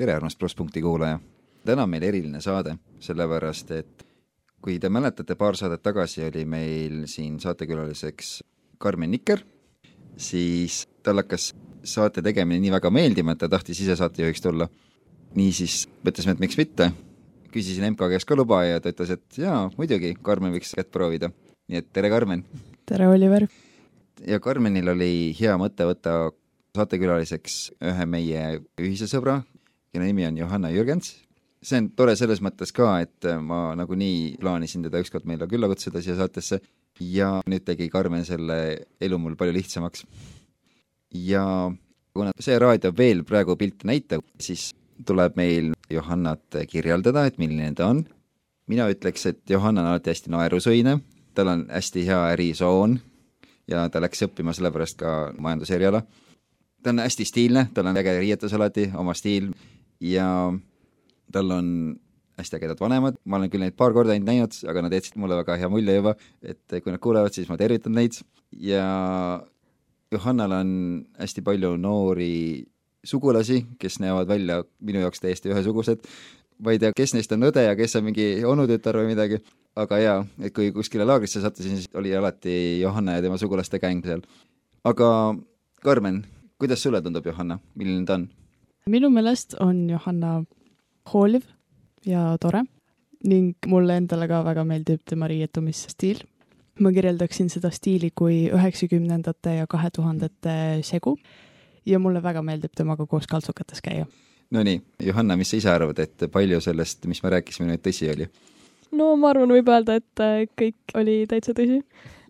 [0.00, 1.18] Tere, armas plusspunkti kuulaja!
[1.68, 2.72] täna on meil eriline saade,
[3.04, 4.04] sellepärast et
[4.64, 8.30] kui te mäletate, paar saadet tagasi oli meil siin saatekülaliseks
[8.80, 9.42] Karmen Nikker,
[10.16, 11.50] siis tal hakkas
[11.84, 14.70] saate tegemine nii väga meeldima, et ta tahtis ise saatejuhiks tulla.
[15.36, 16.88] niisiis mõtlesime, et miks mitte,
[17.52, 21.28] küsisin MK käest ka luba ja ta ütles, et jaa, muidugi, Karmen võiks kätt proovida.
[21.68, 22.46] nii et tere, Karmen!
[22.88, 23.50] tere, Oliver!
[24.24, 26.18] ja Karmenil oli hea mõte võtta
[26.72, 29.42] saatekülaliseks ühe meie ühise sõbra,
[29.92, 31.16] kelle nimi on Johanna Jürgens.
[31.62, 36.00] see on tore selles mõttes ka, et ma nagunii plaanisin teda ükskord meile külla kutsuda
[36.00, 36.60] siia saatesse
[37.00, 38.56] ja nüüd tegi Karmen selle
[39.00, 40.06] elu mul palju lihtsamaks.
[41.14, 41.44] ja
[42.14, 44.70] kuna see raadio veel praegu pilte näitab, siis
[45.06, 48.04] tuleb meil Johannat kirjeldada, et milline ta on.
[48.66, 51.00] mina ütleks, et Johanna on alati hästi naerusõine,
[51.34, 53.00] tal on hästi hea ärisoon
[53.68, 56.02] ja ta läks õppima sellepärast ka majanduseriala.
[56.82, 59.50] ta on hästi stiilne, tal on äge riietus alati, oma stiil
[60.00, 60.26] ja
[61.32, 61.68] tal on
[62.40, 65.36] hästi ägedad vanemad, ma olen küll neid paar korda ainult näinud, aga nad jätsid mulle
[65.42, 68.16] väga hea mulje juba, et kui nad kuulevad, siis ma tervitan neid
[68.56, 68.84] ja
[70.10, 70.70] Johannal on
[71.20, 72.66] hästi palju noori
[73.06, 76.02] sugulasi, kes näevad välja minu jaoks täiesti ühesugused.
[76.60, 79.38] ma ei tea, kes neist on õde ja kes on mingi onutütar või midagi,
[79.80, 84.04] aga jaa, et kui kuskile laagrisse sattusin, siis oli alati Johanna ja tema sugulaste gäng
[84.04, 84.20] seal.
[84.84, 85.36] aga
[85.80, 86.24] Karmen,
[86.58, 88.28] kuidas sulle tundub Johanna, milline ta on?
[88.90, 90.40] Minu meelest on Johanna
[91.12, 91.46] hooliv
[92.06, 92.64] ja tore
[93.28, 96.22] ning mulle endale ka väga meeldib tema riietumisstiil.
[96.80, 101.16] ma kirjeldaksin seda stiili kui üheksakümnendate ja kahe tuhandete segu
[101.86, 104.06] ja mulle väga meeldib temaga koos kaltsukates käia.
[104.50, 108.26] Nonii, Johanna, mis sa ise arvad, et palju sellest, mis me rääkisime, nüüd tõsi oli?
[108.96, 111.82] no ma arvan, võib öelda, et äh, kõik oli täitsa tõsi.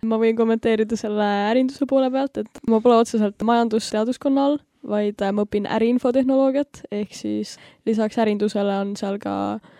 [0.03, 5.32] ma võin kommenteerida selle ärinduse poole pealt, et ma pole otseselt majandusteaduskonna all, vaid äh,
[5.32, 7.56] ma õpin äriinfotehnoloogiat, ehk siis
[7.88, 9.34] lisaks ärindusele on seal ka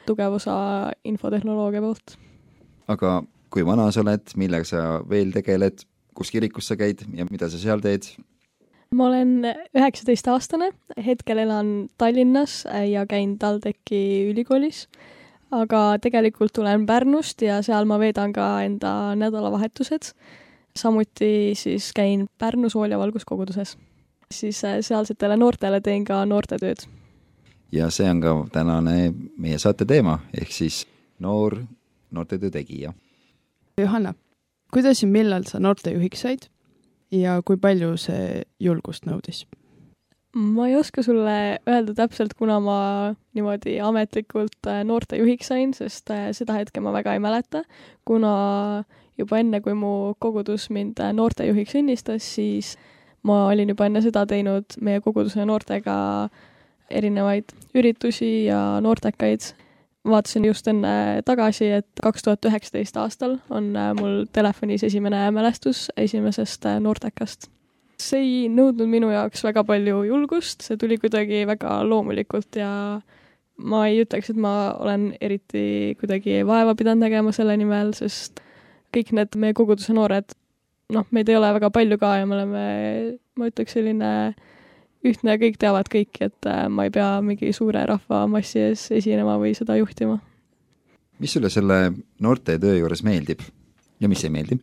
[0.07, 0.57] tugev osa
[1.05, 2.17] infotehnoloogia poolt.
[2.89, 5.85] aga kui vana sa oled, millega sa veel tegeled,
[6.15, 8.13] kus kirikus sa käid ja mida sa seal teed?
[8.95, 9.47] ma olen
[9.77, 10.73] üheksateistaastane,
[11.07, 14.87] hetkel elan Tallinnas ja käin TalTechi ülikoolis,
[15.55, 20.13] aga tegelikult tulen Pärnust ja seal ma veedan ka enda nädalavahetused.
[20.77, 23.77] samuti siis käin Pärnu Sool- ja Valguskoguduses.
[24.35, 26.87] Siis sealsetele noortele teen ka noortetööd.
[27.73, 30.87] ja see on ka tänane meie saate teema, ehk siis
[31.19, 31.61] noor
[32.11, 32.93] noortetöö tegija.
[33.79, 34.15] Johanna,
[34.73, 36.51] kuidas ja millal sa noortejuhiks said
[37.11, 39.47] ja kui palju see julgust nõudis?
[40.35, 42.79] ma ei oska sulle öelda täpselt, kuna ma
[43.35, 47.65] niimoodi ametlikult äh, noortejuhiks sain, sest äh, seda hetke ma väga ei mäleta,
[48.07, 48.85] kuna
[49.19, 52.77] juba enne, kui mu kogudus mind äh, noortejuhiks õnnistas, siis
[53.23, 55.95] ma olin juba enne seda teinud meie koguduse noortega
[56.91, 59.53] erinevaid üritusi ja noortekaid.
[60.05, 66.65] vaatasin just enne tagasi, et kaks tuhat üheksateist aastal on mul telefonis esimene mälestus esimesest
[66.81, 67.51] noortekast
[68.01, 72.71] see ei nõudnud minu jaoks väga palju julgust, see tuli kuidagi väga loomulikult ja
[73.61, 78.41] ma ei ütleks, et ma olen eriti kuidagi vaeva pidanud nägema selle nimel, sest
[78.95, 80.33] kõik need meie koguduse noored,
[80.91, 82.65] noh, meid ei ole väga palju ka ja me oleme,
[83.39, 84.11] ma ütleks, selline
[85.07, 89.79] ühtne, kõik teavad kõiki, et ma ei pea mingi suure rahvamassi ees esinema või seda
[89.81, 90.19] juhtima.
[91.21, 93.41] mis sulle selle noortetöö juures meeldib
[94.01, 94.61] ja mis ei meeldi?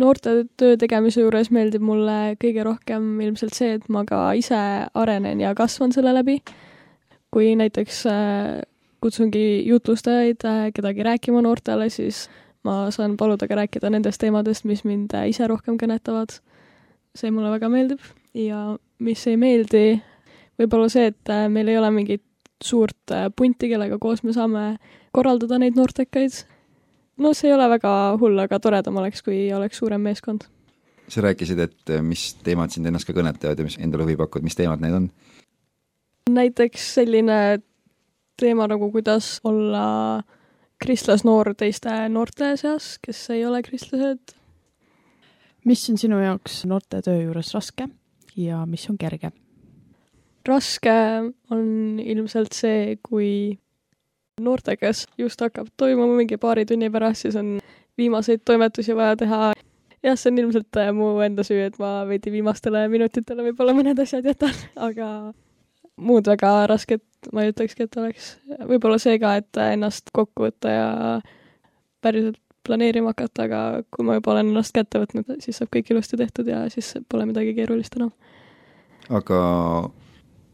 [0.00, 4.58] noortetöö tegemise juures meeldib mulle kõige rohkem ilmselt see, et ma ka ise
[4.94, 6.40] arenen ja kasvan selle läbi.
[7.30, 8.62] kui näiteks äh,
[9.00, 12.28] kutsungi jutlustajaid äh, kedagi rääkima noortele, siis
[12.64, 16.40] ma saan paluda ka rääkida nendest teemadest, mis mind äh, ise rohkem kõnetavad.
[17.14, 18.00] see mulle väga meeldib
[18.34, 20.00] ja mis ei meeldi,
[20.60, 22.22] võib-olla see, et meil ei ole mingit
[22.62, 24.76] suurt punti, kellega koos me saame
[25.10, 26.44] korraldada neid noortekaid
[27.20, 30.46] no see ei ole väga hull, aga toredam oleks, kui oleks suurem meeskond.
[31.10, 34.56] sa rääkisid, et mis teemad sind ennast ka kõnetavad ja mis endale huvi pakuvad, mis
[34.58, 35.08] teemad need on?
[36.30, 37.38] näiteks selline
[38.40, 40.22] teema nagu kuidas olla
[40.80, 44.36] kristlasnoor teiste noorte seas, kes ei ole kristlased.
[45.64, 47.88] mis on sinu jaoks noortetöö juures raske
[48.36, 49.32] ja mis on kerge?
[50.48, 50.92] raske
[51.50, 53.58] on ilmselt see, kui
[54.40, 57.58] noortega just hakkab toimuma mingi paari tunni pärast, siis on
[58.00, 59.52] viimaseid toimetusi vaja teha.
[60.02, 64.26] jah, see on ilmselt mu enda süü, et ma veidi viimastele minutitele võib-olla mõned asjad
[64.32, 64.56] jätan,
[64.88, 65.10] aga
[66.00, 68.30] muud väga rasket ma ei ütlekski, et oleks.
[68.68, 70.86] võib-olla see ka, et ennast kokku võtta ja
[72.04, 73.60] päriselt planeerima hakata, aga
[73.92, 77.26] kui ma juba olen ennast kätte võtnud, siis saab kõik ilusti tehtud ja siis pole
[77.28, 78.12] midagi keerulist enam.
[79.08, 79.40] aga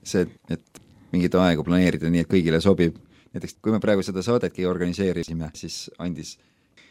[0.06, 0.82] see, et
[1.12, 2.98] mingit aega planeerida nii, et kõigile sobib,
[3.34, 6.36] näiteks kui me praegu seda saadetki organiseerisime, siis andis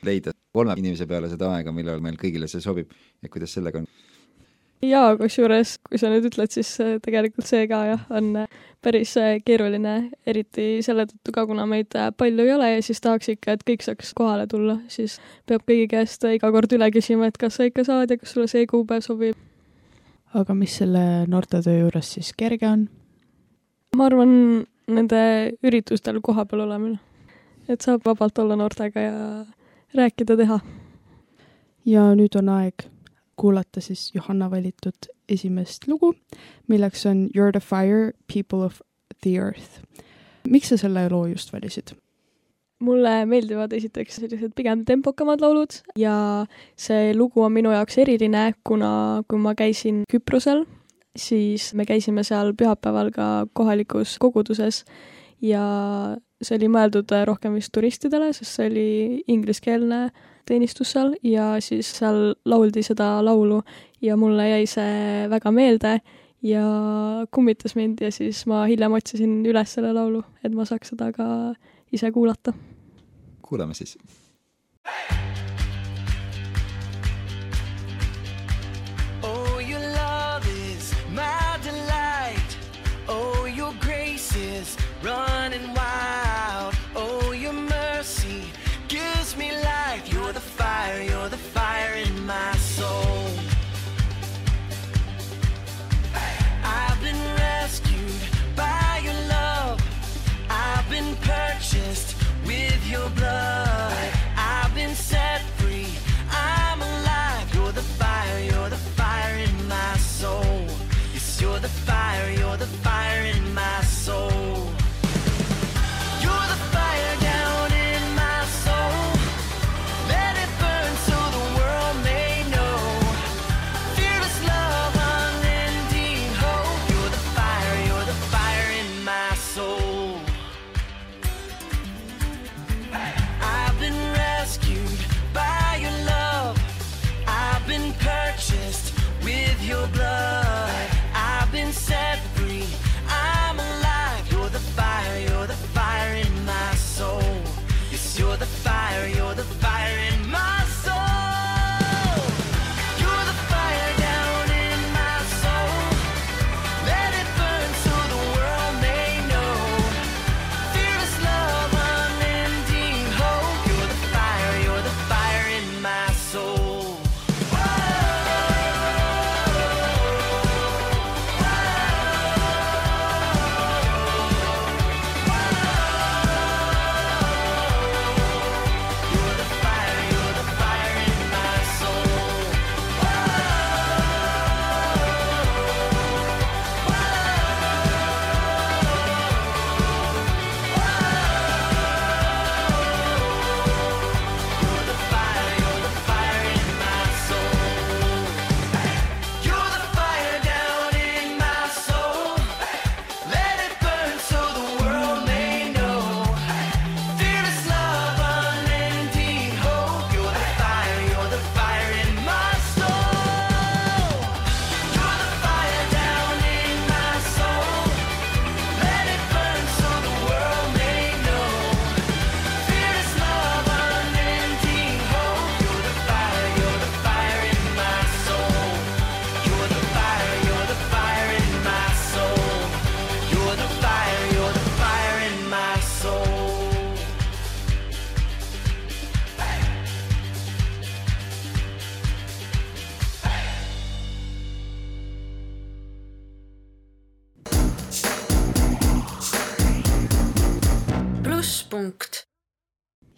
[0.06, 2.92] leida kolme inimese peale seda aega, millal meil kõigile see sobib
[3.24, 3.88] ja kuidas sellega on
[4.84, 9.16] jaa, kusjuures kui sa nüüd ütled, siis äh, tegelikult see ka jah, on äh, päris
[9.22, 9.96] äh, keeruline,
[10.28, 13.86] eriti selle tõttu ka, kuna meid palju ei ole ja siis tahaks ikka, et kõik
[13.86, 15.18] saaks kohale tulla, siis
[15.50, 18.48] peab kõigi käest iga kord üle küsima, et kas sa ikka saad ja kas sulle
[18.52, 19.40] see kuupäev sobib.
[20.36, 22.88] aga mis selle noortetöö juures siis kerge on?
[23.96, 25.22] ma arvan, nende
[25.64, 27.00] üritustel kohapeal olemine.
[27.68, 29.46] et saab vabalt olla noortega ja
[29.96, 30.60] rääkida, teha.
[31.86, 32.90] ja nüüd on aeg
[33.36, 36.14] kuulata siis Johanna valitud esimest lugu,
[36.68, 38.82] milleks on You are the fire, people of
[39.24, 39.82] the earth.
[40.48, 41.96] miks sa selle loo just valisid?
[42.84, 46.46] mulle meeldivad esiteks sellised pigem tempokamad laulud ja
[46.76, 50.66] see lugu on minu jaoks eriline, kuna kui ma käisin Küprosel,
[51.16, 54.84] siis me käisime seal pühapäeval ka kohalikus koguduses
[55.42, 55.64] ja
[56.44, 58.88] see oli mõeldud rohkem vist turistidele, sest see oli
[59.32, 60.10] ingliskeelne
[60.46, 63.62] teenistus seal ja siis seal lauldi seda laulu
[64.02, 66.00] ja mulle jäi see väga meelde
[66.46, 66.66] ja
[67.32, 71.28] kummitas mind ja siis ma hiljem otsisin üles selle laulu, et ma saaks seda ka
[71.92, 72.54] ise kuulata.
[73.42, 73.98] kuulame siis.
[74.86, 75.35] Oh,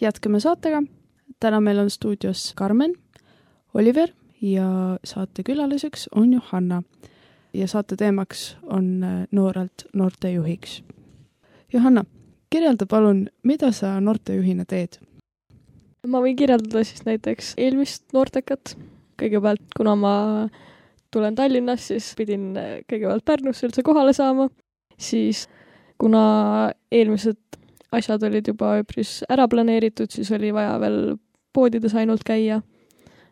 [0.07, 0.83] jätkame saatega.
[1.39, 2.93] täna meil on stuudios Karmen,
[3.73, 4.09] Oliver
[4.41, 6.83] ja saatekülaliseks on Johanna.
[7.53, 10.83] ja saate teemaks on äh, noorelt noortejuhiks.
[11.73, 12.05] Johanna,
[12.49, 14.99] kirjelda palun, mida sa noortejuhina teed?
[16.07, 18.77] ma võin kirjeldada siis näiteks eelmist noortekat.
[19.17, 20.13] kõigepealt, kuna ma
[21.11, 24.49] tulen Tallinnast, siis pidin äh, kõigepealt Pärnusse üldse kohale saama,
[24.97, 25.47] siis
[25.97, 27.56] kuna eelmised
[27.91, 31.17] asjad olid juba üpris ära planeeritud, siis oli vaja veel
[31.53, 32.61] poodides ainult käia.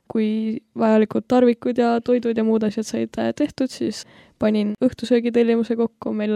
[0.05, 4.03] kui vajalikud tarvikud ja toidud ja muud asjad said tehtud, siis
[4.38, 6.35] panin õhtusöögi tellimuse kokku, meil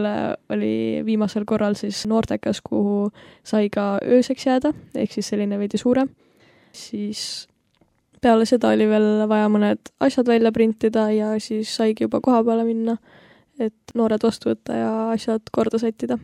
[0.49, 3.11] oli viimasel korral siis noortekas, kuhu
[3.45, 6.09] sai ka ööseks jääda, ehk siis selline veidi suurem.
[6.73, 7.47] siis
[8.21, 12.65] peale seda oli veel vaja mõned asjad välja printida ja siis saigi juba koha peale
[12.67, 12.97] minna,
[13.59, 16.17] et noored vastu võtta ja asjad korda sättida.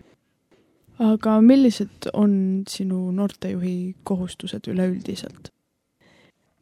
[1.00, 5.52] Aga millised on sinu noortejuhi kohustused üleüldiselt?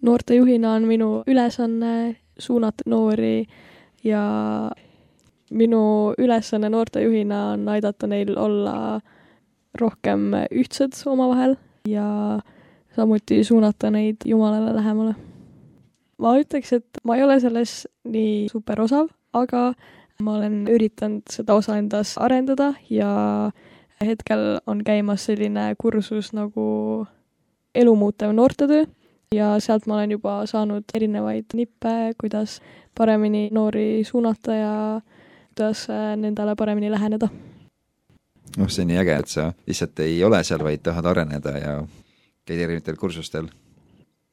[0.02, 3.46] noortejuhina on minu ülesanne suunata noori
[4.04, 4.24] ja
[5.52, 9.00] minu ülesanne noortejuhina on aidata neil olla
[9.80, 11.56] rohkem ühtsed omavahel
[11.88, 12.40] ja
[12.96, 15.16] samuti suunata neid Jumalale lähemale.
[16.18, 19.74] ma ütleks, et ma ei ole selles nii super osav, aga
[20.24, 23.52] ma olen üritanud seda osa endas arendada ja
[24.06, 27.06] hetkel on käimas selline kursus nagu
[27.76, 28.86] elumuutev noortetöö
[29.34, 32.60] ja sealt ma olen juba saanud erinevaid nippe, kuidas
[32.98, 34.76] paremini noori suunata ja
[35.56, 37.30] kuidas äh, nendele paremini läheneda.
[38.58, 41.76] noh, see on nii äge, et sa lihtsalt ei ole seal, vaid tahad areneda ja
[42.46, 43.48] käid erinevatel kursustel.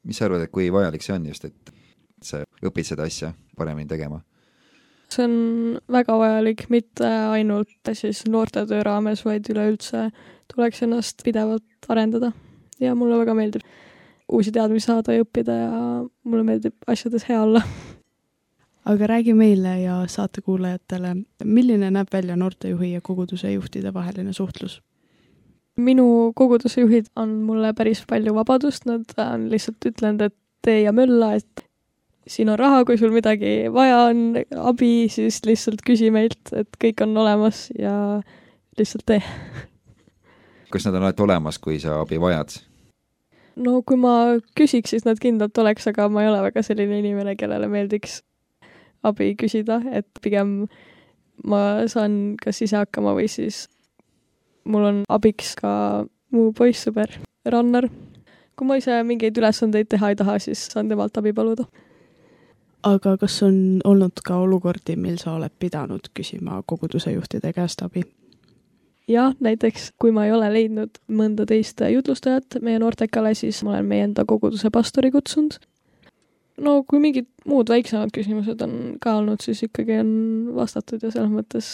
[0.03, 1.73] mis sa arvad, et kui vajalik see on just, et
[2.21, 4.21] sa õpid seda asja paremini tegema?
[5.11, 5.35] See on
[5.91, 10.09] väga vajalik, mitte ainult siis noortetöö raames, vaid üleüldse
[10.53, 12.31] tuleks ennast pidevalt arendada
[12.81, 13.65] ja mulle väga meeldib
[14.31, 15.71] uusi teadmisi saada ja õppida ja
[16.23, 17.61] mulle meeldib asjades hea olla.
[18.85, 24.81] aga räägi meile ja saatekuulajatele, milline näeb välja noortejuhi ja koguduse juhtide vaheline suhtlus?
[25.77, 30.91] minu koguduse juhid on mulle päris palju vabadust, nad on lihtsalt ütlenud, et tee ja
[30.91, 31.63] mölla, et
[32.27, 34.23] siin on raha, kui sul midagi vaja on,
[34.61, 37.93] abi, siis lihtsalt küsi meilt, et kõik on olemas ja
[38.79, 39.21] lihtsalt tee.
[40.71, 42.59] kas nad on alati olemas, kui sa abi vajad?
[43.55, 47.35] no kui ma küsiks, siis nad kindlalt oleks, aga ma ei ole väga selline inimene,
[47.39, 48.21] kellele meeldiks
[49.03, 50.65] abi küsida, et pigem
[51.47, 53.65] ma saan kas ise hakkama või siis
[54.69, 57.89] mul on abiks ka mu poissõber, Rannar.
[58.55, 61.65] kui ma ise mingeid ülesandeid teha ei taha, siis saan temalt abi paluda.
[62.83, 68.03] Aga kas on olnud ka olukordi, mil sa oled pidanud küsima koguduse juhtide käest abi?
[69.11, 73.89] jah, näiteks kui ma ei ole leidnud mõnda teist jutlustajat meie noortekale, siis ma olen
[73.89, 75.57] meie enda koguduse pastori kutsunud.
[76.57, 80.13] no kui mingid muud väiksemad küsimused on ka olnud, siis ikkagi on
[80.55, 81.71] vastatud ja selles mõttes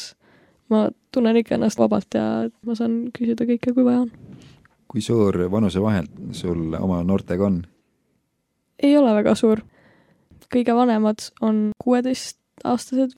[0.70, 4.12] ma tunnen ikka ennast vabalt ja ma saan küsida kõike, kui vaja on.
[4.88, 7.64] kui suur vanusevahe sul oma noortega on?
[8.84, 9.62] ei ole väga suur.
[10.54, 13.16] Kõige vanemad on kuueteistaastased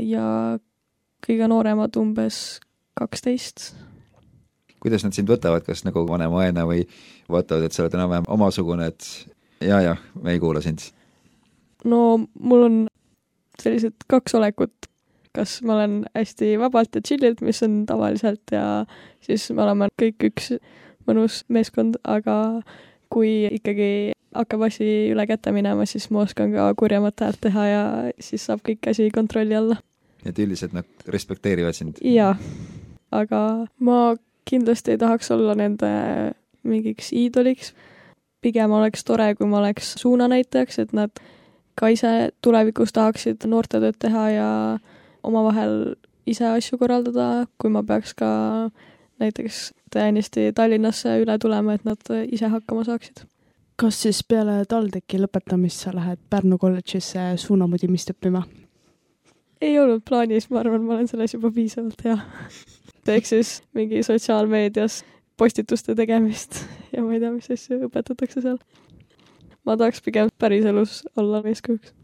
[0.00, 0.58] ja
[1.24, 2.60] kõige nooremad umbes
[2.98, 3.74] kaksteist.
[4.80, 6.84] kuidas nad sind võtavad, kas nagu vanema õena või
[7.30, 9.06] vaatavad, et sa oled enam-vähem omasugune, et
[9.64, 10.90] ja, jah, me ei kuula sind?
[11.84, 12.80] no mul on
[13.60, 14.88] sellised kaks olekut,
[15.34, 18.84] kas ma olen hästi vabalt ja chill'ilt, mis on tavaliselt ja
[19.24, 20.54] siis me oleme kõik üks
[21.08, 22.36] mõnus meeskond, aga
[23.12, 27.82] kui ikkagi hakkab asi üle käte minema, siis ma oskan ka kurjemat häält teha ja
[28.20, 29.80] siis saab kõik asi kontrolli alla.
[30.24, 32.00] et üldiselt nad respekteerivad sind?
[32.02, 32.36] jaa,
[33.12, 34.16] aga ma
[34.48, 35.90] kindlasti ei tahaks olla nende
[36.64, 37.74] mingiks iidoliks.
[38.40, 41.10] pigem oleks tore, kui ma oleks suunanäitajaks, et nad
[41.74, 44.48] ka ise tulevikus tahaksid noortetööd teha ja
[45.22, 45.94] omavahel
[46.26, 48.28] ise asju korraldada, kui ma peaks ka
[49.22, 53.24] näiteks täiesti Tallinnasse üle tulema, et nad ise hakkama saaksid.
[53.76, 58.44] Kas siis peale TalTechi lõpetamist sa lähed Pärnu kolledžisse suunamudimist õppima?
[59.64, 62.16] ei olnud plaanis, ma arvan, ma olen selles juba piisavalt hea.
[63.14, 65.02] ehk siis mingi sotsiaalmeedias
[65.40, 66.62] postituste tegemist
[66.92, 68.58] ja ma ei tea, mis asju õpetatakse seal.
[69.64, 71.94] ma tahaks pigem päriselus olla eeskujuks,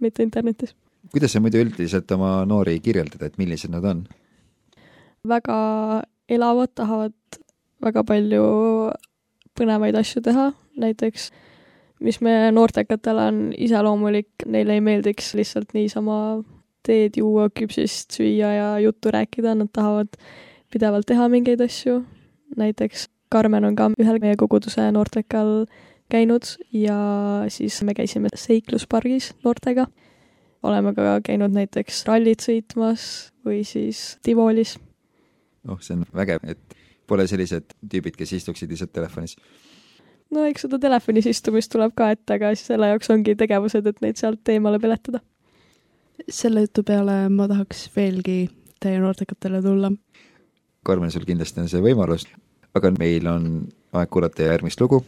[0.00, 0.76] mitte internetis.
[1.12, 4.06] kuidas sa muidu üldiselt oma noori kirjeldad, et millised nad on?
[5.26, 5.58] väga
[6.28, 7.40] elavad, tahavad
[7.82, 8.44] väga palju
[9.56, 11.30] põnevaid asju teha, näiteks
[12.00, 16.18] mis meie noortekatele on iseloomulik, neile ei meeldiks lihtsalt niisama
[16.86, 20.18] teed juua, küpsist süüa ja juttu rääkida, nad tahavad
[20.72, 22.04] pidevalt teha mingeid asju.
[22.56, 25.66] näiteks Karmen on ka ühel meie koguduse noortekal
[26.12, 26.98] käinud ja
[27.50, 29.86] siis me käisime seikluspargis noortega.
[30.62, 34.78] oleme ka käinud näiteks rallit sõitmas või siis Tivolis.
[35.64, 36.58] noh, see on vägev, et
[37.06, 39.36] pole sellised tüübid, kes istuksid lihtsalt telefonis
[40.34, 44.00] no eks seda telefonis istumist tuleb ka ette, aga siis selle jaoks ongi tegevused, et
[44.04, 45.20] neid sealt eemale peletada.
[46.28, 48.48] selle jutu peale ma tahaks veelgi
[48.80, 49.92] teie noortekatele tulla.
[50.86, 52.26] Karmen, sul kindlasti on see võimalus,
[52.74, 55.04] aga meil on aeg kuulata järgmist lugu.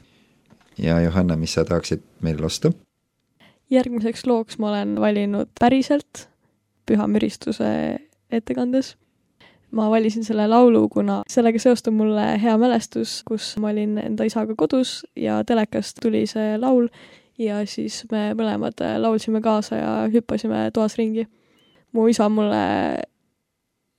[0.78, 2.72] ja Johanna, mis sa tahaksid meil lasta?
[3.70, 6.28] järgmiseks looks ma olen valinud päriselt
[6.88, 7.98] püha müristuse
[8.32, 8.94] ettekandes
[9.70, 14.54] ma valisin selle laulu, kuna sellega seostub mulle hea mälestus, kus ma olin enda isaga
[14.56, 16.88] kodus ja telekast tuli see laul
[17.38, 21.28] ja siis me mõlemad laulsime kaasa ja hüppasime toas ringi.
[21.92, 23.02] mu isa mulle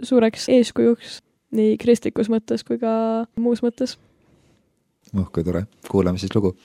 [0.04, 1.22] suureks eeskujuks
[1.58, 3.98] nii kristlikus mõttes kui ka muus mõttes.
[5.16, 6.56] oh kui tore, kuulame siis lugu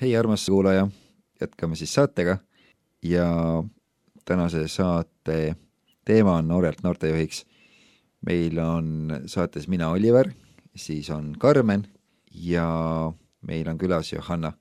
[0.00, 0.88] hei, armas kuulaja,
[1.40, 2.36] jätkame siis saatega
[3.02, 3.26] ja
[4.24, 5.56] tänase saate
[6.04, 7.46] teema on Noorelt noortejuhiks.
[8.26, 10.30] meil on saates mina, Oliver,
[10.76, 11.86] siis on Karmen
[12.34, 14.52] ja meil on külas Johanna.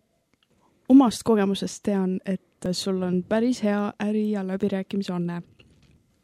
[0.89, 5.41] omast kogemusest tean, et sul on päris hea äri ja läbirääkimise anne.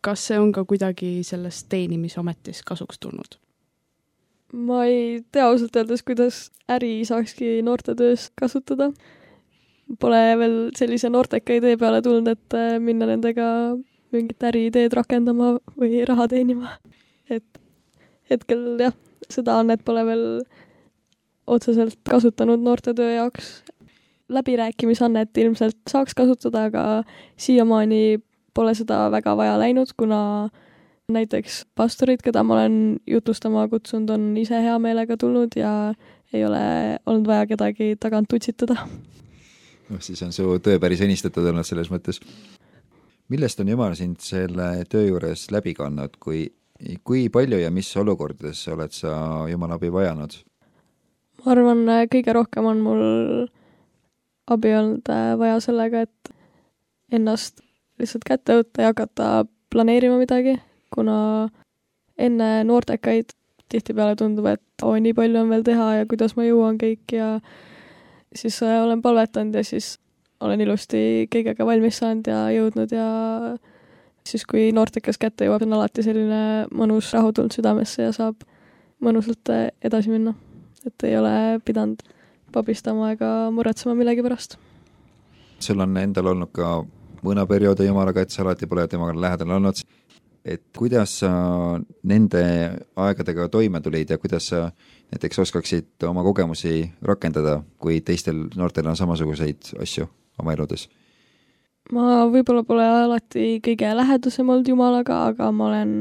[0.01, 3.44] kas see on ka kuidagi selles teenimisametis kasuks tulnud?
[4.55, 8.91] Ma ei tea ausalt öeldes, kuidas äri saakski noortetöös kasutada.
[9.99, 13.47] Pole veel sellise noorteka idee peale tulnud, et äh, minna nendega
[14.15, 16.77] mingit äriideed rakendama või raha teenima.
[17.29, 17.59] et
[18.29, 18.93] hetkel jah,
[19.29, 20.25] seda annet pole veel
[21.47, 23.63] otseselt kasutanud noortetöö jaoks.
[24.29, 27.03] läbirääkimisannet ilmselt saaks kasutada, aga
[27.37, 28.17] siiamaani
[28.53, 30.49] pole seda väga vaja läinud, kuna
[31.11, 35.93] näiteks pastorid, keda ma olen jutustama kutsunud, on ise hea meelega tulnud ja
[36.33, 36.61] ei ole
[37.05, 38.87] olnud vaja kedagi tagant utsitada.
[39.89, 42.21] noh, siis on su töö päris õnnistatud olnud selles mõttes.
[43.29, 46.47] millest on Jumal sind selle töö juures läbi kandnud, kui,
[47.03, 50.39] kui palju ja mis olukordades oled sa Jumala abi vajanud?
[51.45, 53.03] ma arvan, kõige rohkem on mul
[54.47, 56.33] abi olnud äh, vaja sellega, et
[57.13, 57.61] ennast
[58.01, 60.57] lihtsalt kätte võtta ja hakata planeerima midagi,
[60.95, 61.17] kuna
[62.17, 63.35] enne noortekaid
[63.71, 67.39] tihtipeale tundub, et oo, nii palju on veel teha ja kuidas ma jõuan kõik ja
[68.35, 69.95] siis äh, olen palvetanud ja siis
[70.43, 73.07] olen ilusti kõigega valmis saanud ja jõudnud ja
[74.27, 76.41] siis, kui noortekas kätte jõuab, on alati selline
[76.75, 78.45] mõnus rahu tulnud südamesse ja saab
[79.03, 80.35] mõnusalt äh, edasi minna.
[80.85, 82.03] et ei ole pidanud
[82.53, 84.59] pabistama ega muretsema millegi pärast.
[85.59, 86.83] sul on endal olnud ka
[87.25, 89.81] mõõnaperioode Jumalaga, et sa alati pole temaga lähedal olnud,
[90.45, 91.31] et kuidas sa
[92.05, 92.43] nende
[92.95, 94.67] aegadega toime tulid ja kuidas sa
[95.13, 100.07] näiteks oskaksid oma kogemusi rakendada, kui teistel noortel on samasuguseid asju
[100.41, 100.87] oma eludes?
[101.93, 105.91] ma võib-olla pole alati kõige lähedasem olnud Jumalaga, aga ma olen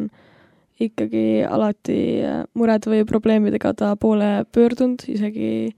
[0.81, 1.99] ikkagi alati
[2.57, 5.75] murede või probleemidega ta poole pöördunud, isegi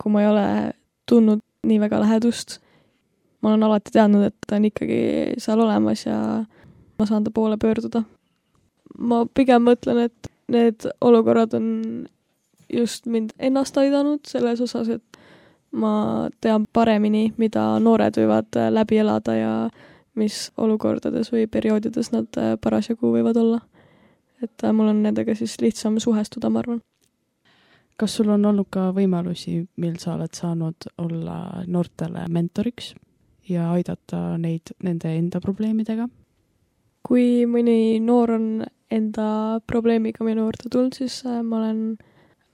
[0.00, 0.48] kui ma ei ole
[1.08, 2.58] tundnud nii väga lähedust.
[3.40, 5.00] ma olen alati teadnud, et ta on ikkagi
[5.40, 6.18] seal olemas ja
[7.00, 8.04] ma saan ta poole pöörduda.
[8.98, 11.68] ma pigem mõtlen, et need olukorrad on
[12.72, 15.18] just mind ennast aidanud selles osas, et
[15.72, 19.54] ma tean paremini, mida noored võivad äh, läbi elada ja
[20.18, 23.60] mis olukordades või perioodides nad äh, parasjagu võivad olla.
[24.42, 26.80] et äh, mul on nendega siis lihtsam suhestuda, ma arvan.
[27.96, 32.94] kas sul on olnud ka võimalusi, mil sa oled saanud olla noortele mentoriks
[33.48, 36.08] ja aidata neid nende enda probleemidega?
[37.10, 38.44] Kui mõni noor on
[38.94, 41.80] enda probleemiga minu juurde tulnud, siis äh, ma olen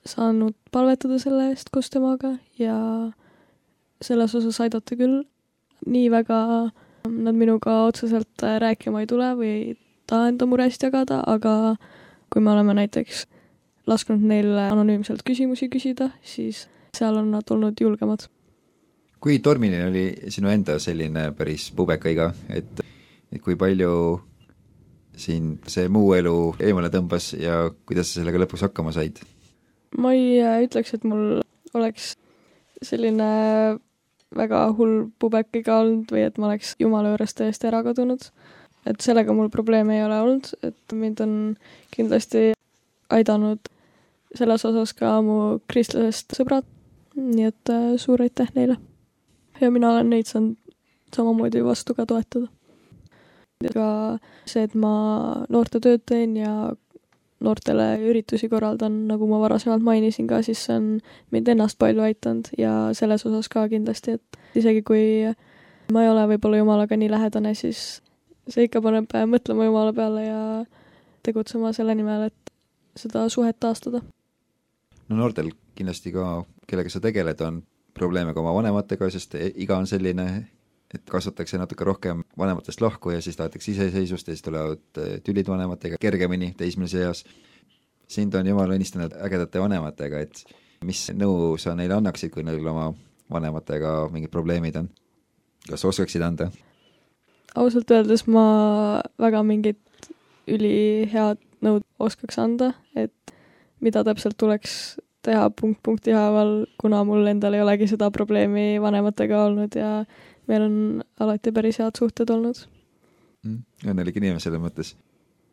[0.08, 2.76] saanud palvetada selle eest koos temaga ja
[4.00, 5.24] selles osas aidata küll.
[5.86, 6.38] nii väga
[7.06, 9.74] nad minuga otseselt äh, rääkima ei tule või ei
[10.08, 11.76] taha enda muresid jagada, aga
[12.32, 13.26] kui me oleme näiteks
[13.86, 16.64] lasknud neil anonüümselt küsimusi küsida, siis
[16.96, 18.24] seal on nad olnud julgemad.
[19.20, 22.82] kui tormiline oli sinu enda selline päris pubekaiga, et,
[23.32, 23.92] et kui palju
[25.16, 29.20] sind see muu elu eemale tõmbas ja kuidas sa sellega lõpuks hakkama said?
[29.96, 31.40] ma ei äh, ütleks, et mul
[31.76, 32.14] oleks
[32.84, 33.28] selline
[34.36, 38.28] väga hull pubekiga olnud või et ma oleks jumala juurest täiesti ära kadunud.
[38.86, 41.32] et sellega mul probleeme ei ole olnud, et mind on
[41.94, 42.52] kindlasti
[43.10, 43.70] aidanud
[44.34, 46.66] selles osas ka mu kristlasest sõbrad,
[47.16, 48.76] nii et äh, suur aitäh neile.
[49.60, 50.56] ja mina olen neid saanud
[51.14, 52.48] samamoodi vastu ka toetada.
[53.64, 56.74] Ka see, et ma noortetööd teen ja
[57.44, 60.88] noortele üritusi korraldan, nagu ma varasemalt mainisin ka, siis see on
[61.34, 65.04] mind ennast palju aidanud ja selles osas ka kindlasti, et isegi kui
[65.92, 68.00] ma ei ole võib-olla Jumalaga nii lähedane, siis
[68.48, 70.40] see ikka paneb mõtlema Jumala peale ja
[71.26, 72.52] tegutsema selle nimel, et
[72.96, 74.02] seda suhet taastada.
[75.08, 77.62] no noortel kindlasti ka, kellega sa tegeled, on
[77.96, 80.46] probleeme ka oma vanematega, sest e-, iga on selline,
[80.94, 85.48] et kasvatakse natuke rohkem vanematest lahku ja siis tahetakse iseseisvust ja siis tulevad eh, tülid
[85.50, 87.24] vanematega kergemini teismelise eas.
[88.08, 90.44] sind on jumal õnnistanud ägedate vanematega, et
[90.86, 92.92] mis nõu sa neile annaksid, kui neil oma
[93.32, 94.88] vanematega mingid probleemid on?
[95.66, 96.50] kas oskaksid anda?
[97.56, 98.46] ausalt öeldes ma
[99.18, 99.82] väga mingit
[100.46, 103.34] ülihead nõud oskaks anda, et
[103.82, 104.96] mida täpselt tuleks
[105.26, 109.90] teha punkt punkti haaval, kuna mul endal ei olegi seda probleemi vanematega olnud ja
[110.48, 110.76] meil on
[111.20, 112.62] alati päris head suhted olnud
[113.44, 113.62] mm,.
[113.92, 114.94] õnnelik inimene selles mõttes.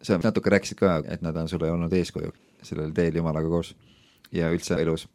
[0.04, 3.74] sa natuke rääkisid ka, et nad on sulle olnud eeskuju sellel teel Jumalaga koos
[4.32, 5.08] ja üldse elus.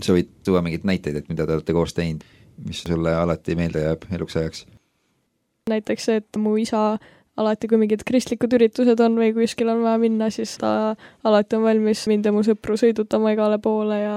[0.00, 2.24] sa võid tuua mingeid näiteid, et mida te olete koos teinud,
[2.64, 4.66] mis sulle alati meelde jääb eluks ajaks?
[5.70, 6.98] näiteks see, et mu isa
[7.40, 11.66] alati, kui mingid kristlikud üritused on või kuskil on vaja minna, siis ta alati on
[11.68, 14.16] valmis mind ja mu sõpru sõidutama igale poole ja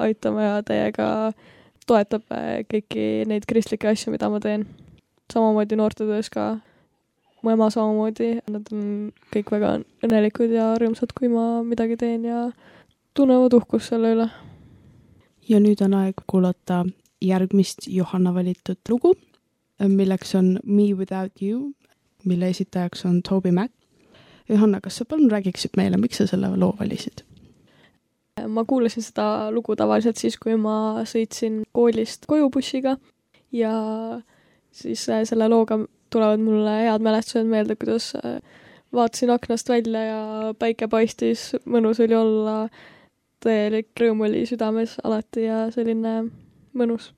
[0.00, 1.08] aitama ja täiega
[1.90, 4.66] toetab äh, kõiki neid kristlikke asju, mida ma teen.
[5.32, 6.58] samamoodi noortetöös ka.
[7.42, 12.50] mu ema samamoodi, nad on kõik väga õnnelikud ja rõõmsad, kui ma midagi teen ja
[13.16, 14.28] tunnevad uhkust selle üle.
[15.48, 16.84] ja nüüd on aeg kuulata
[17.20, 19.14] järgmist Johanna valitud lugu,
[19.80, 21.72] milleks on Me without you,
[22.24, 23.70] mille esitajaks on Toby Mac.
[24.48, 27.24] Johanna, kas sa palun räägiksid meile, miks sa selle loo valisid?
[28.48, 32.96] ma kuulasin seda lugu tavaliselt siis, kui ma sõitsin koolist koju bussiga
[33.52, 33.72] ja
[34.70, 38.40] siis äh, selle looga tulevad mulle head mälestused meelde, kuidas äh,
[38.92, 40.20] vaatasin aknast välja ja
[40.58, 42.56] päike paistis, mõnus oli olla,
[43.40, 46.14] täielik rõõm oli südames alati ja selline
[46.76, 47.12] mõnus.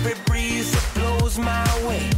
[0.00, 2.09] every breeze that blows my way.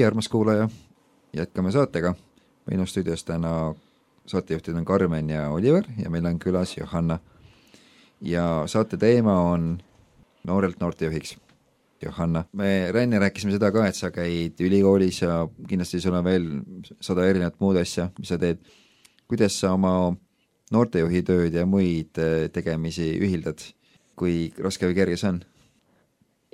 [0.00, 0.68] teie, armas kuulaja,
[1.36, 2.14] jätkame saatega.
[2.70, 3.74] minu stuudios täna
[4.26, 7.18] saatejuhtid on Karmen ja Oliver ja meil on külas Johanna.
[8.20, 9.82] ja saate teema on
[10.46, 11.36] noorelt noortejuhiks.
[12.02, 16.48] Johanna, me Ränni rääkisime seda ka, et sa käid ülikoolis ja kindlasti sul on veel
[17.00, 18.58] sada erinevat muud asja, mis sa teed.
[19.28, 20.16] kuidas sa oma
[20.72, 23.60] noortejuhi tööd ja muid eh, tegemisi ühildad,
[24.16, 25.44] kui raske või kerge see on?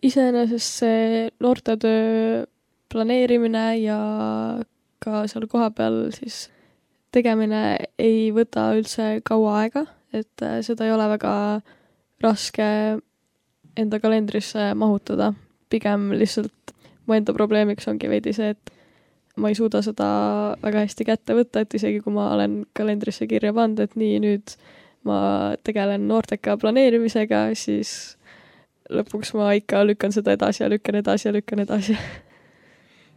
[0.03, 2.45] iseenesest see noortetöö
[2.93, 3.99] planeerimine ja
[5.03, 6.47] ka seal kohapeal siis
[7.15, 7.63] tegemine
[7.99, 11.35] ei võta üldse kaua aega, et äh, seda ei ole väga
[12.25, 12.69] raske
[13.77, 15.35] enda kalendrisse mahutada.
[15.69, 16.73] pigem lihtsalt
[17.07, 18.71] mu enda probleemiks ongi veidi see, et
[19.37, 20.09] ma ei suuda seda
[20.63, 24.55] väga hästi kätte võtta, et isegi kui ma olen kalendrisse kirja pannud, et nii, nüüd
[25.07, 25.19] ma
[25.67, 28.17] tegelen noorteka planeerimisega, siis
[28.91, 31.99] lõpuks ma ikka lükkan seda edasi ja lükkan edasi ja lükkan edasi.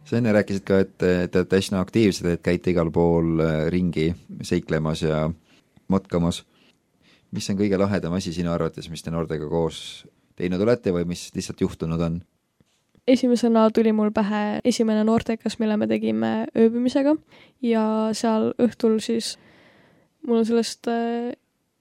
[0.04, 4.10] sa enne rääkisid ka, et te olete hästi aktiivsed, et käite igal pool äh, ringi
[4.42, 5.28] seiklemas ja
[5.88, 6.44] matkamas.
[7.30, 11.30] mis on kõige lahedam asi sinu arvates, mis te noortega koos teinud olete või mis
[11.34, 12.20] lihtsalt juhtunud on?
[13.10, 17.16] esimesena tuli mul pähe esimene noortekas, mille me tegime ööbimisega
[17.62, 19.36] ja seal õhtul siis
[20.26, 21.32] mul on sellest äh,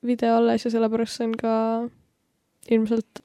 [0.06, 1.56] video alles ja sellepärast see on ka
[2.72, 3.24] ilmselt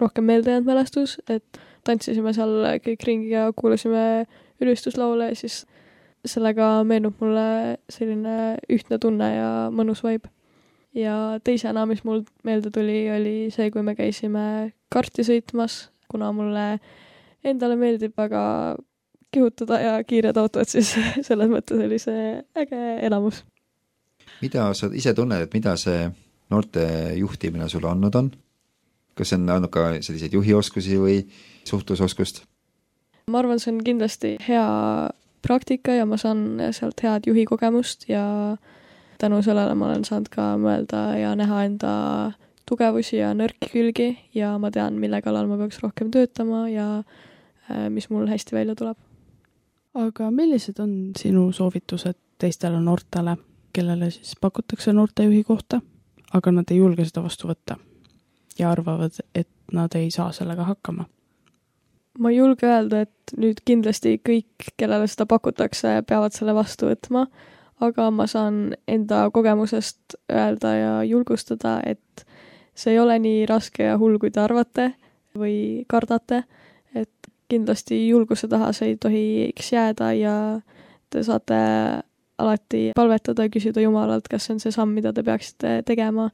[0.00, 4.26] rohkem meelde jäänud mälestus, et tantsisime seal kõik ringi ja kuulasime
[4.62, 5.64] ülistuslaule siis
[6.26, 10.30] sellega meenub mulle selline ühtne tunne ja mõnus vibe.
[10.96, 16.78] ja teisena, mis mul meelde tuli, oli see, kui me käisime karti sõitmas, kuna mulle
[17.44, 18.76] endale meeldib väga
[19.34, 20.94] kihutada ja kiired autod, siis
[21.28, 23.44] selles mõttes oli see äge elamus.
[24.40, 26.08] mida sa ise tunned, et mida see
[26.50, 26.86] noorte
[27.18, 28.30] juhtimine sulle andnud on?
[29.16, 31.20] kas see on andnud ka selliseid juhioskusi või
[31.66, 32.44] suhtlusoskust?
[33.30, 34.66] ma arvan, see on kindlasti hea
[35.42, 38.56] praktika ja ma saan sealt head juhikogemust ja
[39.18, 41.92] tänu sellele ma olen saanud ka mõelda ja näha enda
[42.66, 46.86] tugevusi ja nõrki külgi ja ma tean, mille kallal ma peaks rohkem töötama ja
[47.70, 48.98] äh, mis mul hästi välja tuleb.
[49.94, 53.36] aga millised on sinu soovitused teistele noortele,
[53.72, 55.80] kellele siis pakutakse noortejuhi kohta,
[56.32, 57.78] aga nad ei julge seda vastu võtta
[58.58, 61.06] ja arvavad, et nad ei saa sellega hakkama?
[62.18, 67.26] Ma ei julge öelda, et nüüd kindlasti kõik, kellele seda pakutakse, peavad selle vastu võtma,
[67.84, 72.24] aga ma saan enda kogemusest öelda ja julgustada, et
[72.76, 74.90] see ei ole nii raske ja hull, kui te arvate
[75.36, 76.44] või kardate,
[76.96, 80.34] et kindlasti julguse taha see ei tohiks jääda ja
[81.10, 81.58] te saate
[82.38, 86.30] alati palvetada ja küsida Jumalalt, kas see on see samm, mida te peaksite tegema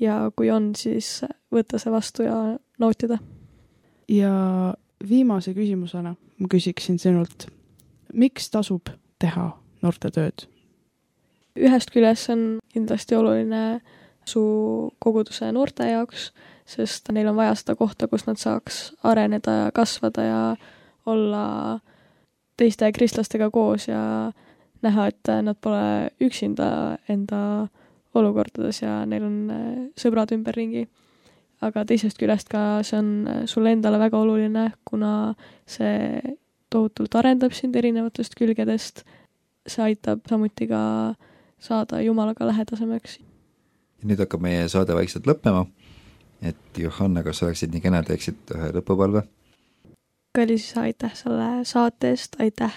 [0.00, 1.22] ja kui on, siis
[1.54, 2.36] võtta see vastu ja
[2.78, 3.18] nautida.
[4.08, 4.34] ja
[5.04, 7.48] viimase küsimusena ma küsiksin sinult,
[8.14, 9.50] miks tasub teha
[9.82, 10.46] noortetööd?
[11.58, 13.80] ühest küljest on kindlasti oluline
[14.28, 14.42] su
[15.02, 16.30] koguduse noorte jaoks,
[16.68, 20.42] sest neil on vaja seda kohta, kus nad saaks areneda ja kasvada ja
[21.08, 21.44] olla
[22.58, 24.30] teiste kristlastega koos ja
[24.84, 27.40] näha, et nad pole üksinda enda
[28.14, 29.38] olukordades ja neil on
[29.98, 30.86] sõbrad ümberringi.
[31.64, 35.34] Aga teisest küljest ka see on äh, sulle endale väga oluline, kuna
[35.66, 36.20] see
[36.70, 39.04] tohutult arendab sind erinevatest külgedest,
[39.66, 40.80] see aitab samuti ka
[41.58, 43.18] saada Jumalaga lähedasemaks.
[44.04, 45.66] nüüd hakkab meie saade vaikselt lõppema,
[46.42, 49.24] et Johanna, kas sa oleksid nii kena, teeksid ühe lõpupalve?
[50.38, 52.74] kallis isa, aitäh selle saate eest, aitäh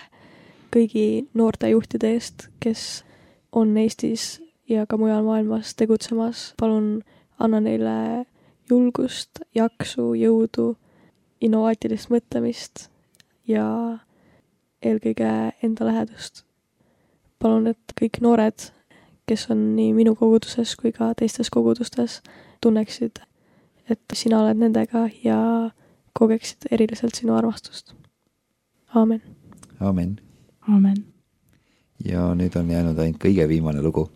[0.74, 3.04] kõigi noortejuhtide eest, kes
[3.52, 4.40] on Eestis
[4.70, 6.54] ja ka mujal maailmas tegutsemas.
[6.58, 7.04] palun
[7.40, 8.26] anna neile
[8.72, 10.76] julgust, jaksu, jõudu,
[11.44, 12.88] innovaatilist mõtlemist
[13.48, 13.66] ja
[14.82, 15.32] eelkõige
[15.64, 16.46] enda lähedust.
[17.42, 18.70] palun, et kõik noored,
[19.26, 22.20] kes on nii minu koguduses kui ka teistes kogudustes,
[22.62, 23.24] tunneksid,
[23.90, 25.72] et sina oled nendega ja
[26.14, 27.96] kogeksid eriliselt sinu armastust.
[28.96, 29.22] aamen.
[29.80, 30.20] amin.
[30.68, 31.06] amen.
[32.06, 34.10] ja nüüd on jäänud ainult kõige viimane lugu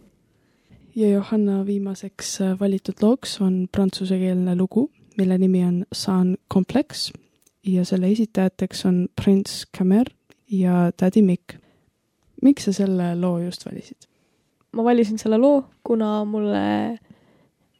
[0.96, 7.12] ja Johanna viimaseks äh, valitud looks on prantsusekeelne lugu, mille nimi on San Complex
[7.66, 10.10] ja selle esitajateks on Prince Kamer
[10.52, 11.56] ja Daddy Mikk.
[12.42, 14.08] miks sa selle loo just valisid?
[14.72, 17.00] ma valisin selle loo, kuna mulle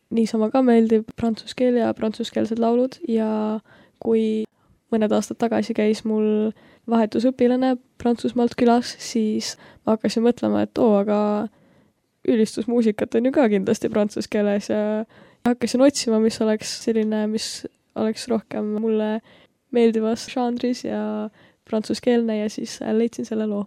[0.10, 3.60] niisama ka meeldib prantsuse keel ja prantsuskeelsed laulud ja
[4.00, 4.46] kui
[4.94, 6.52] mõned aastad tagasi käis mul
[6.90, 9.56] vahetusõpilane Prantsusmaalt külas, siis
[9.86, 11.48] ma hakkasin mõtlema, et oo, aga
[12.28, 15.06] ülistusmuusikat on ju ka kindlasti prantsuse keeles ja
[15.46, 17.66] hakkasin otsima, mis oleks selline, mis
[17.96, 19.20] oleks rohkem mulle
[19.76, 21.30] meeldivas žanris ja
[21.70, 23.66] prantsuskeelne ja siis leidsin selle loo.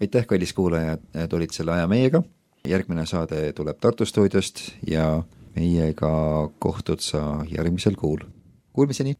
[0.00, 0.98] aitäh, kallis kuulaja,
[1.28, 2.22] tulid selle aja meiega,
[2.68, 5.22] järgmine saade tuleb Tartu stuudiost ja
[5.56, 6.10] meiega
[6.58, 8.26] kohtud sa järgmisel kuul.
[8.72, 9.16] Kuulmiseni!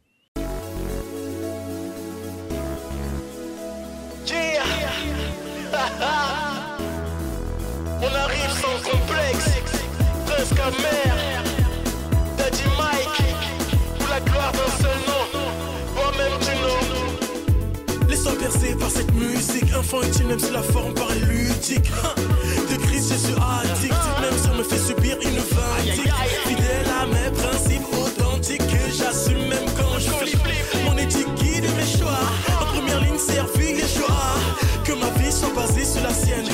[19.17, 21.91] musique infantile, même si la forme paraît ludique.
[22.71, 26.13] De crise, je suis addict, même si on me fait subir une fatigue.
[26.47, 31.99] Fidèle à mes principes authentiques que j'assume même quand je fais Mon éthique guide mes
[31.99, 32.21] choix.
[32.61, 34.35] En première ligne, servir les choix.
[34.85, 36.46] Que ma vie soit basée sur la sienne.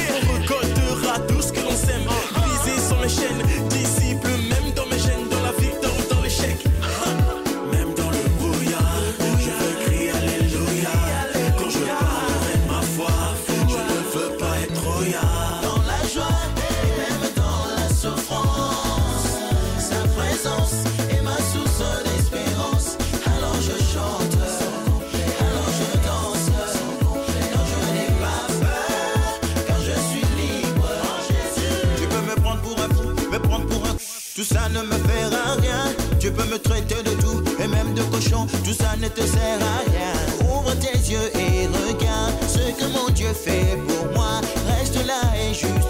[36.52, 40.48] me traites de tout et même de cochon, tout ça ne te sert à rien.
[40.54, 44.40] Ouvre tes yeux et regarde ce que mon Dieu fait pour moi.
[44.68, 45.88] Reste là et juste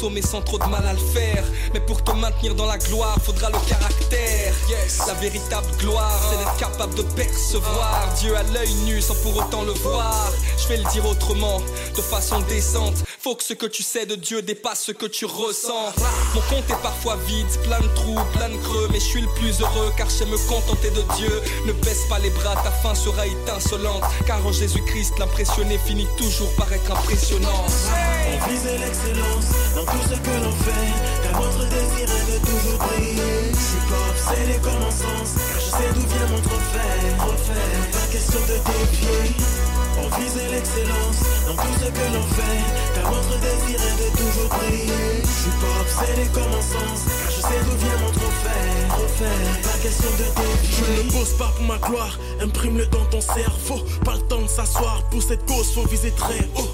[0.00, 1.44] sommet sans trop de mal à le faire.
[1.72, 4.54] Mais pour te maintenir dans la gloire, faudra le caractère.
[4.68, 5.06] Yes.
[5.06, 9.62] La véritable gloire, c'est d'être capable de percevoir Dieu à l'œil nu sans pour autant
[9.62, 10.30] le voir.
[10.58, 11.60] Je vais le dire autrement,
[11.96, 13.04] de façon décente.
[13.26, 15.92] Faut que ce que tu sais de Dieu dépasse ce que tu ressens.
[16.32, 19.26] Mon compte est parfois vide, plein de trous, plein de creux, mais je suis le
[19.34, 21.42] plus heureux car je sais me contenter de Dieu.
[21.66, 26.54] Ne baisse pas les bras, ta fin sera étincelante, car en Jésus-Christ, l'impressionné finit toujours
[26.54, 27.64] par être impressionnant.
[28.30, 30.92] On vise l'excellence dans tout ce que l'on fait,
[31.24, 33.50] car notre désir est de toujours briller.
[33.50, 37.10] Je suis pas obsédé comme mon sens, car je sais d'où vient mon trophée.
[37.18, 37.90] trophée.
[37.90, 39.34] Pas question de dévier,
[39.98, 41.18] on vise l'excellence
[41.48, 42.65] dans tout ce que l'on fait
[45.80, 46.42] obsédé comme
[47.28, 48.46] je sais d'où vient mon trophée.
[48.88, 49.24] Trophée,
[49.62, 50.96] pas question de défier.
[50.96, 53.84] Je ne pose pas pour ma gloire, imprime-le dans ton cerveau.
[54.04, 56.66] Pas le temps de s'asseoir, pour cette cause faut viser très haut.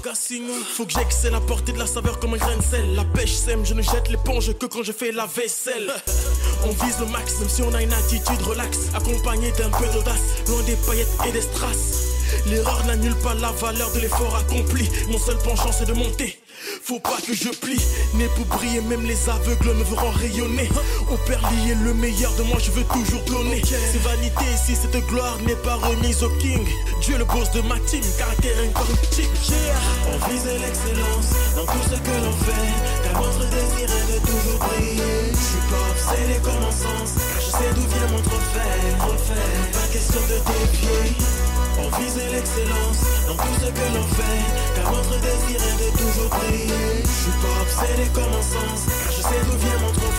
[0.75, 2.95] Faut que j'excelle, apporter de la saveur comme un grain de sel.
[2.95, 5.91] La pêche sème, je ne jette l'éponge que quand je fais la vaisselle.
[6.65, 10.21] On vise le max, même si on a une attitude relax, accompagné d'un peu d'audace,
[10.47, 12.07] loin des paillettes et des strass.
[12.47, 14.89] L'erreur n'annule pas la valeur de l'effort accompli.
[15.09, 16.42] Mon seul penchant c'est de monter.
[16.85, 17.79] Faut pas que je plie,
[18.15, 20.69] né pour briller, même les aveugles me verront rayonner.
[21.09, 23.61] Au père lié, le meilleur de moi, je veux toujours donner.
[23.63, 26.59] C'est vanité si cette gloire n'est pas remise au king.
[26.99, 29.29] Dieu le boss de ma team, caractère incorruptible.
[29.47, 29.79] Yeah.
[30.11, 32.73] On vise l'excellence dans tout ce que l'on fait,
[33.03, 35.31] car notre désir est de toujours briller.
[35.31, 38.97] Je suis pas obsédé comme sens, car je sais d'où vient mon trophée.
[38.99, 39.71] trophée.
[39.71, 41.42] Pas question de défier.
[41.79, 44.41] On vise l'excellence dans tout ce que l'on fait,
[44.75, 47.03] car notre désir est de toujours briller.
[47.03, 50.13] Je suis pas obsédé comme un sens, je sais d'où vient mon trophée.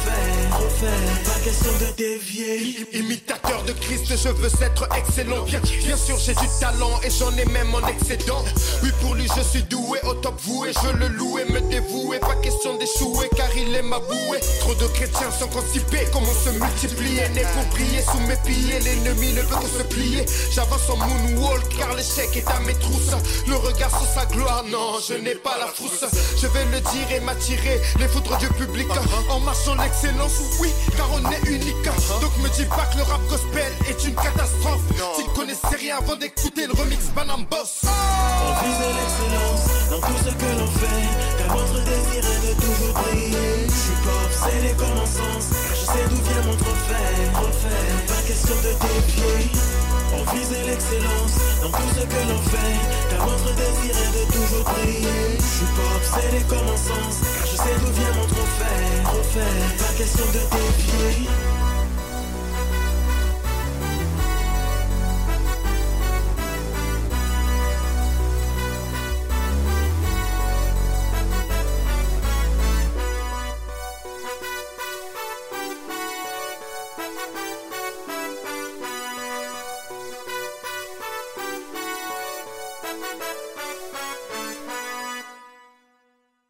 [1.24, 2.86] Pas question de dévier.
[2.92, 5.42] Imitateur de Christ, je veux être excellent.
[5.44, 5.61] Bien,
[5.96, 8.44] sûr, j'ai du talent et j'en ai même en excédent.
[8.82, 10.72] Oui, pour lui, je suis doué, au top voué.
[10.72, 12.18] Je le loue et me dévouer.
[12.18, 14.40] Pas question d'échouer, car il est ma bouée.
[14.61, 17.28] Trop de chrétiens sont constipés, comment se multiplier?
[17.34, 20.26] Né pour briller sous mes pieds, l'ennemi ne peut que se plier.
[20.50, 21.43] J'avance en moonwalk,
[21.76, 23.14] car l'échec est à mes trousses.
[23.47, 26.05] Le regard sur sa gloire, non, je n'ai pas la frousse.
[26.40, 28.88] Je vais le dire et m'attirer les foudres du public.
[29.30, 31.84] En marchant l'excellence, oui, car on est unique.
[32.20, 34.82] Donc me dis pas que le rap gospel est une catastrophe.
[35.16, 37.82] S'ils connaissaient rien avant d'écouter le remix Banam Boss.
[37.84, 42.95] On vise l'excellence dans tout ce que l'on fait, car notre désir est de toujours
[42.95, 43.66] briller.
[43.66, 47.32] Je suis pas obsédé comme sens, car je sais d'où vient mon trophée.
[47.32, 48.07] trophée.
[48.09, 49.84] Pas question de défier.
[50.16, 52.76] On vise l'excellence dans tout ce que l'on fait,
[53.10, 55.36] car notre désir est de toujours briller.
[55.36, 59.02] Je suis pas obsédé comme un sens, car je sais d'où vient mon trophée.
[59.04, 59.40] trophée.
[59.78, 61.28] Pas question de défier.